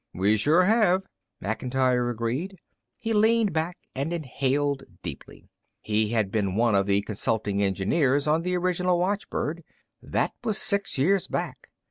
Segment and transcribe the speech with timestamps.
[0.15, 1.03] "We sure have,"
[1.41, 2.57] Macintyre agreed.
[2.97, 5.47] He leaned back and inhaled deeply.
[5.79, 9.63] He had been one of the consulting engineers on the original watchbird.
[10.01, 11.69] That was six years back.